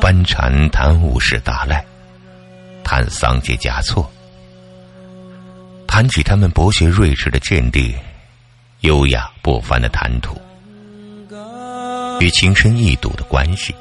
[0.00, 1.84] 班禅谈五世达赖，
[2.82, 4.10] 谈桑杰嘉措，
[5.86, 7.94] 谈起他们博学睿智的见地，
[8.80, 10.40] 优雅不凡的谈吐，
[12.20, 13.74] 与情深意笃的关系。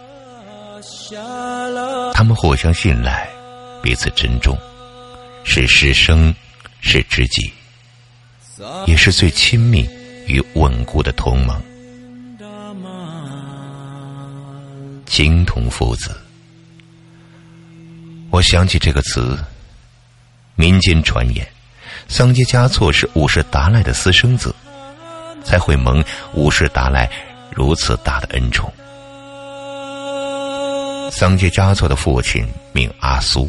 [2.24, 3.28] 他们互相信赖，
[3.82, 4.58] 彼此珍重，
[5.44, 6.34] 是师生，
[6.80, 7.52] 是知己，
[8.88, 9.86] 也是最亲密
[10.26, 11.62] 与稳固的同盟。
[15.06, 16.18] 情同父子，
[18.32, 19.38] 我想起这个词。
[20.56, 21.46] 民间传言，
[22.08, 24.56] 桑杰嘉措是五世达赖的私生子，
[25.44, 27.12] 才会蒙五世达赖
[27.54, 28.72] 如此大的恩宠。
[31.16, 33.48] 桑杰嘉措的父亲名阿苏，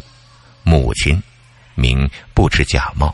[0.65, 1.21] 母亲
[1.75, 3.13] 名不知假冒。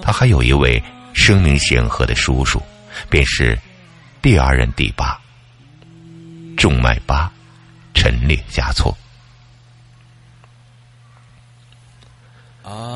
[0.00, 0.80] 他还有一位
[1.14, 2.62] 声名显赫的叔叔，
[3.10, 3.58] 便是
[4.22, 5.20] 第二任第八。
[6.56, 7.28] 仲迈巴，
[7.92, 8.96] 陈列嘉措。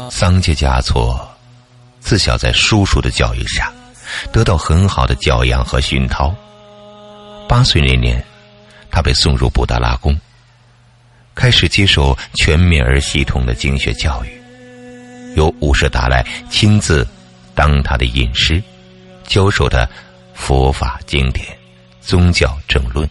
[0.08, 1.28] 桑杰嘉措
[1.98, 3.72] 自小在叔叔的教育下，
[4.32, 6.32] 得到很好的教养和熏陶。
[7.48, 8.24] 八岁那年，
[8.88, 10.18] 他被送入布达拉宫，
[11.38, 14.42] 开始接受全面而系统的经学教育，
[15.36, 17.06] 由五世达赖亲自
[17.54, 18.60] 当他的引师，
[19.24, 19.88] 教授他
[20.34, 21.46] 佛法经典、
[22.00, 23.08] 宗教正论。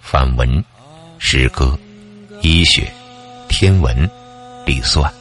[0.00, 0.64] 梵文、
[1.18, 1.76] 诗歌、
[2.40, 2.86] 医学、
[3.48, 4.08] 天文、
[4.64, 5.12] 历算，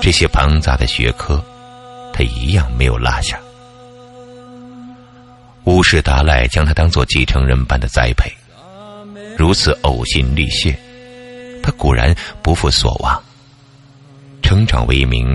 [0.00, 1.44] 这些庞杂的学科，
[2.14, 3.38] 他一样没有落下。
[5.64, 8.32] 乌世达赖将他当做继承人般的栽培，
[9.40, 10.78] 如此呕心沥血，
[11.62, 13.18] 他果然不负所望，
[14.42, 15.34] 成长为一名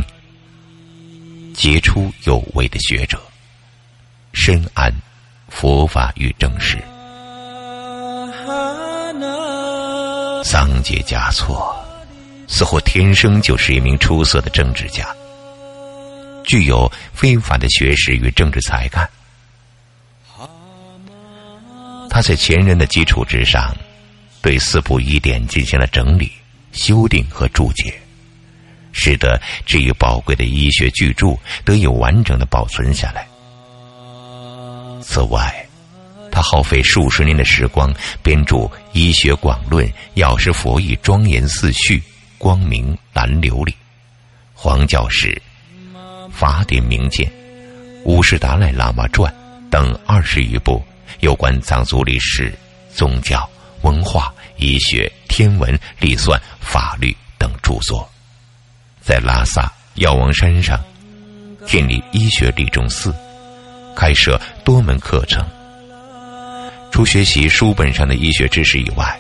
[1.56, 3.20] 杰出有为的学者，
[4.32, 4.94] 深谙
[5.50, 6.78] 佛法与正史。
[10.44, 11.76] 桑杰嘉措
[12.48, 15.04] 似乎天生就是一名出色的政治家，
[16.44, 19.10] 具有非凡的学识与政治才干。
[22.08, 23.76] 他在前人的基础之上，
[24.46, 26.32] 对四部医典进行了整理、
[26.72, 27.92] 修订和注解，
[28.92, 33.28] 使得这一宝贵的医学巨著得以完整的保存下来。
[35.02, 35.52] 此外，
[36.32, 37.92] 他耗费数十年的时光
[38.22, 38.56] 编著
[38.94, 39.84] 《医学广论》
[40.14, 41.98] 《药师佛义》《庄严四序》
[42.38, 43.70] 《光明蓝琉璃》
[44.54, 45.42] 《黄教史》
[46.30, 47.28] 《法典名鉴》
[48.04, 49.34] 《五世达赖喇嘛传》
[49.72, 50.86] 等二十余部
[51.22, 52.54] 有关藏族历史、
[52.94, 53.50] 宗教、
[53.86, 58.10] 文化、医学、天文、历算、法律等著作，
[59.00, 60.84] 在拉萨药王山上
[61.68, 63.14] 建立医学理中寺，
[63.96, 65.48] 开设多门课程。
[66.92, 69.20] 除学习书本上的医学知识以外，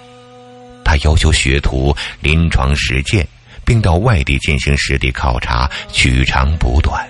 [0.84, 3.28] 他要求学徒临床实践，
[3.64, 7.08] 并到外地进行实地考察，取长补短，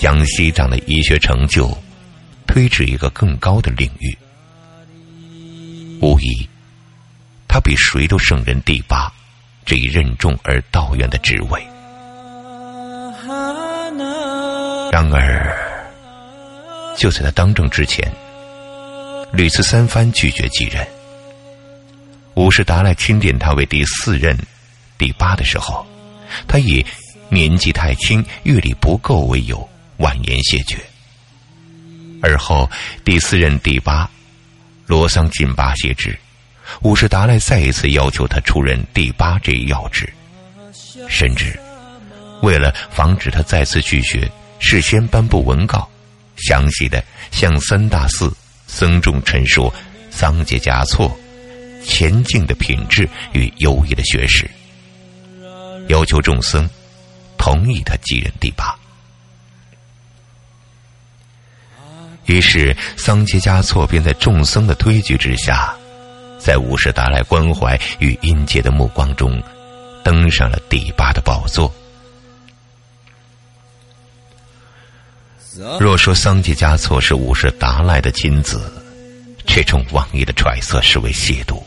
[0.00, 1.70] 将西藏的医学成就
[2.44, 4.18] 推至一个更高的领域。
[6.00, 6.48] 无疑，
[7.58, 9.12] 他比谁都胜任第八
[9.66, 11.60] 这一任重而道远的职位。
[14.92, 15.58] 然而，
[16.96, 18.08] 就在他当政之前。
[19.32, 20.86] 屡次三番拒绝继任。
[22.34, 24.38] 五世达赖钦点他为第四任、
[24.96, 25.84] 第八的时候，
[26.46, 26.86] 他以
[27.28, 30.78] 年纪太轻、阅历不够为由，婉言谢绝。
[32.22, 32.70] 而后
[33.04, 34.08] 第四任第八
[34.86, 36.16] 罗桑进巴谢职，
[36.82, 40.12] 五世达赖再一次要求他出任第八这一要职，
[41.08, 41.58] 甚至
[42.42, 45.88] 为了防止他再次拒绝，事先颁布文告，
[46.36, 48.32] 详细的向三大寺。
[48.70, 49.72] 僧众陈述
[50.10, 51.18] 桑杰嘉措
[51.82, 54.46] 前进的品质与优异的学识，
[55.88, 56.68] 要求众僧
[57.38, 58.76] 同意他继任第八。
[62.26, 65.74] 于是桑杰嘉措便在众僧的推举之下，
[66.38, 69.42] 在五世达赖关怀与殷切的目光中，
[70.04, 71.72] 登上了第八的宝座。
[75.80, 78.72] 若说桑杰嘉措是五世达赖的亲子，
[79.44, 81.60] 这种妄议的揣测是为亵渎。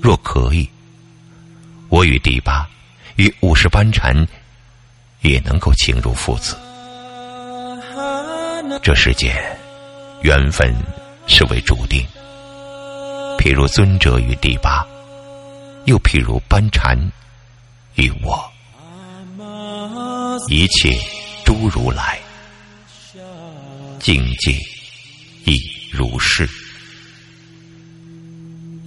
[0.00, 0.66] 若可以，
[1.90, 2.66] 我与第八，
[3.16, 4.26] 与五世班禅，
[5.20, 6.56] 也能够情如父子。
[8.82, 9.34] 这世界，
[10.22, 10.74] 缘分
[11.26, 12.06] 是为注定，
[13.38, 14.84] 譬如尊者与第八，
[15.86, 16.98] 又譬如班禅
[17.94, 18.52] 与我，
[20.48, 20.90] 一切
[21.44, 22.18] 诸如来，
[24.00, 24.52] 境界
[25.44, 25.58] 亦
[25.90, 26.48] 如是。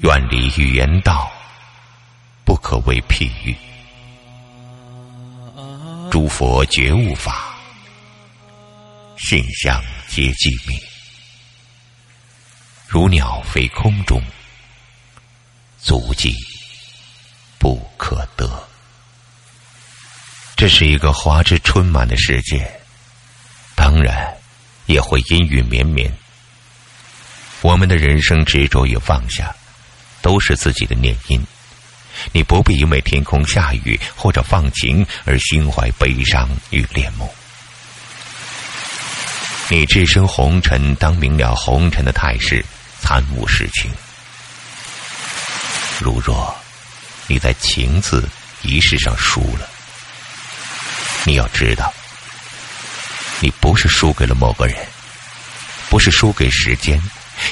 [0.01, 1.31] 远离语言道，
[2.43, 3.55] 不可为譬喻。
[6.11, 7.55] 诸佛觉悟法，
[9.17, 10.77] 性相皆寂灭，
[12.87, 14.21] 如鸟飞空中，
[15.81, 16.35] 足迹
[17.57, 18.67] 不可得。
[20.55, 22.71] 这是一个花枝春满的世界，
[23.75, 24.35] 当然
[24.85, 26.11] 也会阴雨绵绵。
[27.61, 29.55] 我们的人生执着与放下。
[30.23, 31.43] 都是自己的念因，
[32.31, 37.27] 你不必因为天空下雨或者放晴而心怀悲伤与恋慕。
[39.67, 42.63] 你置身红尘，当明了红尘的态势，
[42.99, 43.89] 参悟世情。
[46.01, 46.53] 如若
[47.27, 48.27] 你在情字
[48.63, 49.69] 仪式上输了，
[51.23, 51.93] 你要知道，
[53.39, 54.75] 你不是输给了某个人，
[55.89, 57.01] 不是输给时间，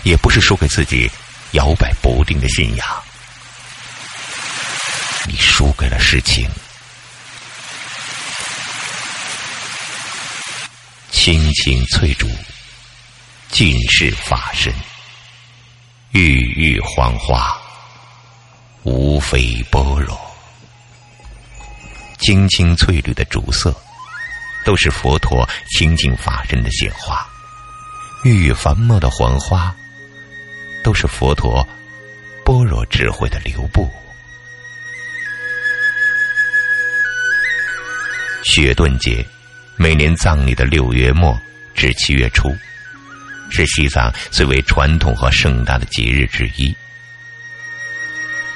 [0.03, 1.09] 也不是输给自己。
[1.53, 2.87] 摇摆不定的信仰，
[5.25, 6.47] 你输给了事情。
[11.09, 12.29] 青青翠竹，
[13.49, 14.71] 尽是法身；
[16.11, 17.59] 郁郁黄花，
[18.89, 20.19] 无非般若。
[22.17, 23.73] 青青翠绿的竹色，
[24.65, 27.25] 都是佛陀清净法身的显化；
[28.23, 29.75] 郁郁繁茂的黄花。
[30.81, 31.67] 都是佛陀
[32.45, 33.91] 般若智慧的流布。
[38.45, 39.23] 雪顿节，
[39.75, 41.37] 每年藏历的六月末
[41.75, 42.47] 至七月初，
[43.51, 46.73] 是西藏最为传统和盛大的节日之一。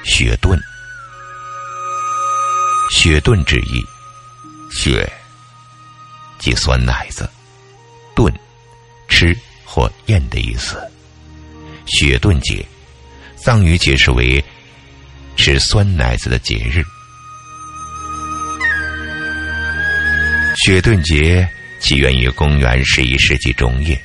[0.04, 0.60] 雪顿，
[2.92, 3.82] 雪顿之意，
[4.70, 5.10] 雪
[6.40, 7.30] 即酸奶子，
[8.14, 8.32] 顿
[9.08, 10.78] 吃或咽的意思。
[11.86, 12.66] 雪顿节，
[13.38, 14.44] 藏语解释为
[15.38, 16.84] 吃酸奶子的节日。
[20.66, 21.48] 雪顿节
[21.80, 24.00] 起源于公元十一世纪中叶，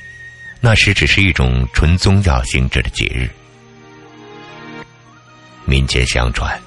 [0.61, 3.29] 那时只是一种纯宗教性质的节日。
[5.69, 6.59] 民间相传，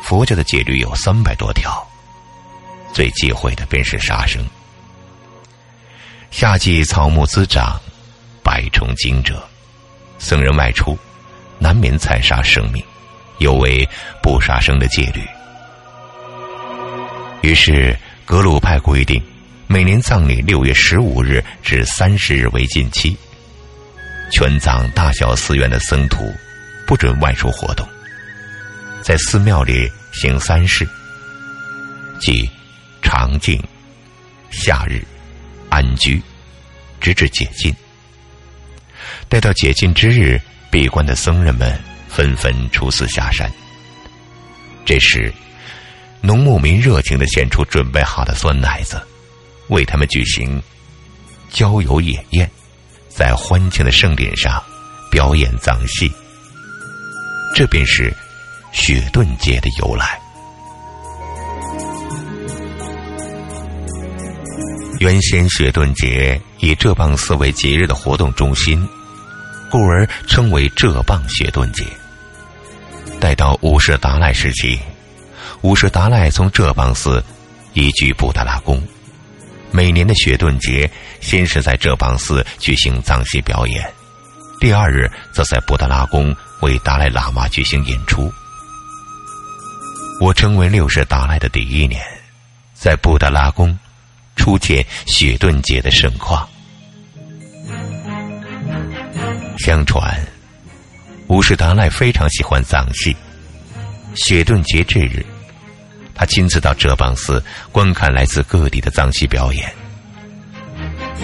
[0.00, 1.84] 佛教的戒律有三百多条，
[2.94, 4.40] 最忌讳的便是杀生。
[6.30, 7.76] 夏季草木滋长，
[8.40, 9.34] 百虫惊蛰。
[10.16, 10.96] 僧人外出，
[11.58, 12.80] 难免残杀生命，
[13.38, 13.86] 有违
[14.22, 15.20] 不杀生的戒律。
[17.42, 19.20] 于是格鲁派规定，
[19.66, 23.16] 每年葬礼六月十五日至三十日为禁期，
[24.30, 26.32] 全藏大小寺院的僧徒
[26.86, 27.86] 不准外出活动，
[29.02, 30.88] 在寺庙里行三事，
[32.20, 32.48] 即
[33.02, 33.60] 长静、
[34.50, 35.02] 夏日、
[35.68, 36.22] 安居，
[37.00, 37.74] 直至解禁。
[39.28, 40.40] 待到解禁之日，
[40.70, 41.76] 闭关的僧人们
[42.08, 43.50] 纷纷出寺下山。
[44.84, 45.32] 这时，
[46.20, 49.00] 农牧民热情的献出准备好的酸奶子，
[49.68, 50.62] 为他们举行
[51.50, 52.48] 郊游野宴，
[53.08, 54.62] 在欢庆的盛典上
[55.10, 56.10] 表演藏戏。
[57.56, 58.12] 这便是
[58.70, 60.20] 雪顿节的由来。
[65.00, 68.86] 原先雪顿节以浙邦寺为节日的活动中心。
[69.70, 71.82] 故而称为浙蚌雪顿节。
[73.18, 74.78] 待到五世达赖时期，
[75.62, 77.24] 五世达赖从浙蚌寺
[77.72, 78.80] 移居布达拉宫。
[79.70, 80.88] 每年的雪顿节，
[81.22, 83.90] 先是在浙蚌寺举行藏戏表演，
[84.60, 88.32] 第二日则在布达拉宫为达赖喇嘛举行演出。
[90.20, 92.02] 我成为六世达赖的第一年，
[92.74, 93.78] 在布达拉宫
[94.34, 96.48] 初见雪顿节的盛况。
[99.58, 100.18] 相传，
[101.28, 103.16] 五世达赖非常喜欢藏戏。
[104.14, 105.24] 雪顿节这日，
[106.14, 109.70] 他亲自到哲蚌寺观看来自各地的藏戏表演。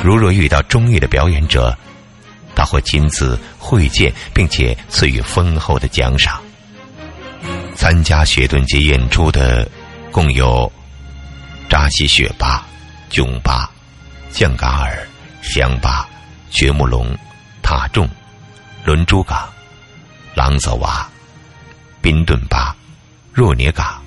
[0.02, 1.76] 如若遇到中意的表演者，
[2.62, 6.40] 他会亲自会见，并且赐予丰厚的奖赏。
[7.74, 9.68] 参加雪顿节演出的
[10.12, 10.70] 共有
[11.68, 12.64] 扎西雪巴、
[13.10, 13.68] 囧巴、
[14.30, 14.96] 降嘎尔、
[15.42, 16.08] 香巴、
[16.50, 17.12] 觉木龙、
[17.62, 18.08] 塔仲。
[18.84, 19.48] 伦珠嘎、
[20.36, 21.08] 朗泽瓦、
[22.00, 22.76] 宾顿巴、
[23.32, 24.00] 若涅嘎、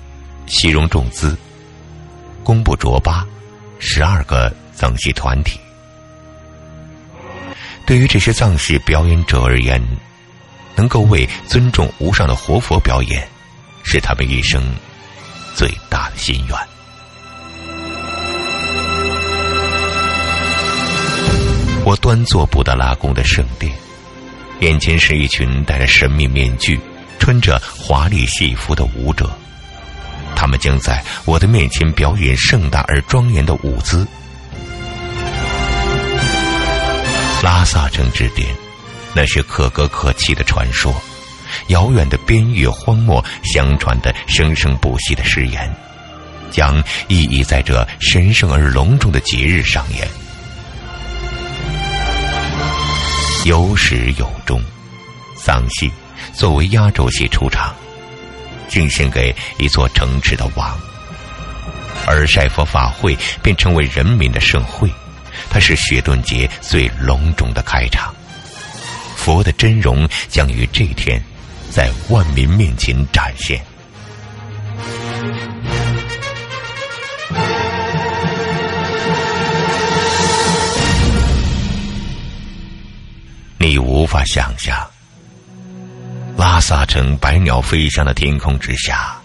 [0.46, 1.36] 西戎重兹、
[2.42, 3.26] 工布卓巴，
[3.78, 5.60] 十二个藏戏团体。
[7.86, 9.80] 对于这些藏式表演者而言，
[10.74, 13.26] 能够为尊重无上的活佛表演，
[13.84, 14.60] 是他们一生
[15.54, 16.58] 最大的心愿。
[21.84, 23.72] 我端坐布达拉宫的圣殿，
[24.58, 26.80] 眼前是一群戴着神秘面具、
[27.20, 29.30] 穿着华丽戏服的舞者，
[30.34, 34.04] 他们将在我的面前表演盛大而庄严的舞姿。
[37.42, 38.48] 拉萨城之巅，
[39.14, 40.92] 那是可歌可泣的传说，
[41.68, 45.72] 遥远的边域荒漠相传的生生不息的誓言，
[46.50, 50.08] 将意义在这神圣而隆重的节日上演。
[53.44, 54.60] 有始有终，
[55.36, 55.90] 丧戏
[56.32, 57.72] 作为压轴戏出场，
[58.66, 60.76] 敬献给一座城池的王，
[62.06, 64.90] 而晒佛法会便成为人民的盛会。
[65.50, 68.14] 它是雪顿节最隆重的开场，
[69.16, 71.22] 佛的真容将于这天，
[71.70, 73.60] 在万民面前展现。
[83.58, 84.88] 你无法想象，
[86.36, 89.20] 拉萨城百鸟飞翔的天空之下，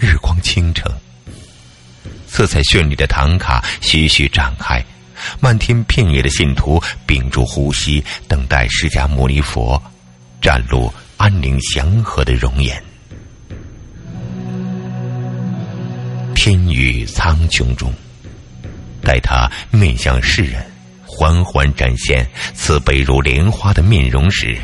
[0.00, 0.90] 日光倾城，
[2.26, 4.84] 色彩绚丽的唐卡徐徐展开。
[5.40, 9.82] 漫天遍野的信徒屏住呼吸，等待释迦牟尼佛
[10.40, 12.82] 展露安宁祥和的容颜。
[16.34, 17.92] 天宇苍穹中，
[19.02, 20.64] 待他面向世人，
[21.06, 24.58] 缓缓展现慈悲如莲花的面容时，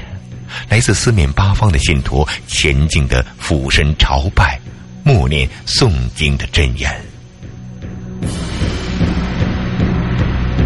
[0.69, 4.59] 来自四面八方的信徒虔敬的俯身朝拜，
[5.05, 6.91] 默念诵经的真言。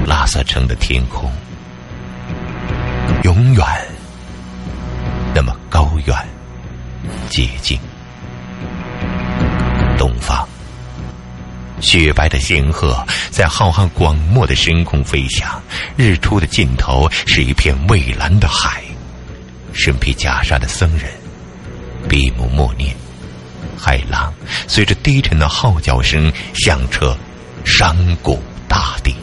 [0.06, 1.30] 拉萨城的天空，
[3.22, 3.64] 永远
[5.34, 6.16] 那么高远、
[7.28, 7.78] 洁净。
[9.96, 10.46] 东方，
[11.80, 15.60] 雪白的仙鹤在浩瀚广漠的深空飞翔。
[15.96, 18.82] 日出的尽头是一片蔚蓝的海。
[19.72, 21.10] 身披袈裟的僧人
[22.08, 22.94] 闭目默念，
[23.78, 24.32] 海浪
[24.68, 27.16] 随着低沉的号角声响彻
[27.64, 29.14] 山谷大地。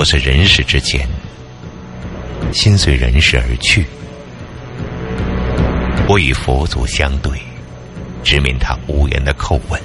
[0.00, 1.06] 我在人世之间，
[2.54, 3.84] 心随人世而去。
[6.08, 7.38] 我与佛祖相对，
[8.24, 9.78] 直面他无言的叩问。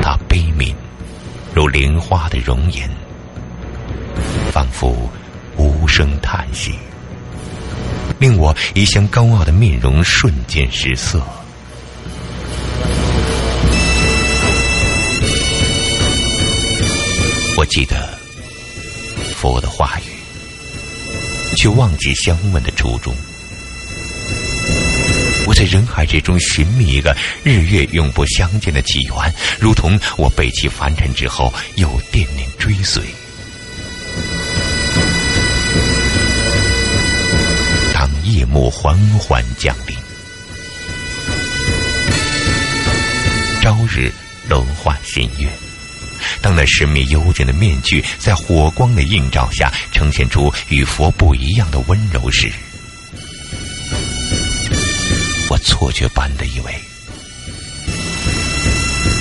[0.00, 0.72] 他悲悯
[1.52, 2.88] 如莲花的容颜，
[4.52, 5.10] 仿佛
[5.56, 6.78] 无声叹息，
[8.20, 11.20] 令我一向高傲的面容瞬间失色。
[17.56, 18.09] 我记得。
[19.40, 23.14] 佛的话语，却忘记相问的初衷。
[25.46, 33.02] 我在人海之中寻觅一个日月永不相见的起源，如同我背弃凡尘之后又惦念追随。
[37.94, 39.96] 当夜幕缓缓降临，
[43.62, 44.12] 朝日
[44.50, 45.48] 轮换新月。
[46.40, 52.52] 当那神秘幽静的面具在火光的映照下呈现出与佛不一样的温柔时，
[55.48, 56.74] 我错觉般的以为，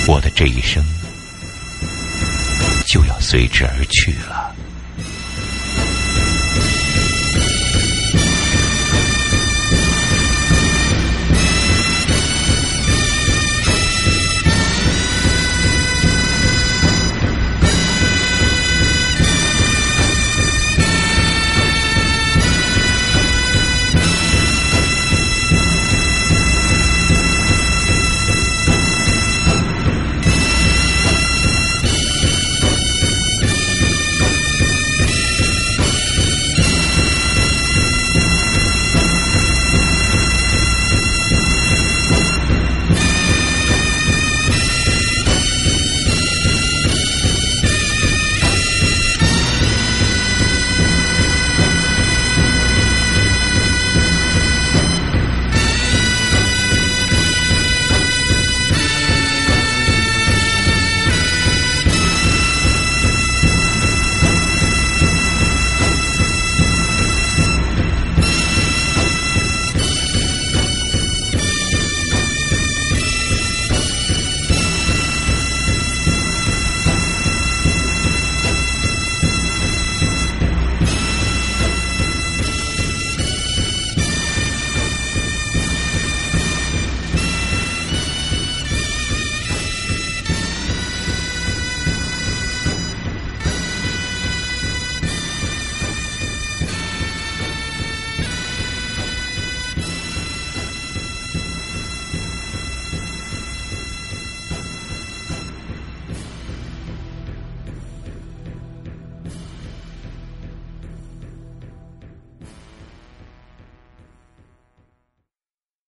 [0.07, 0.85] 我的这一生
[2.85, 4.55] 就要随之而去了。